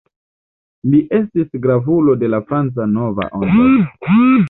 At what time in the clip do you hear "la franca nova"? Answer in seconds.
2.37-3.33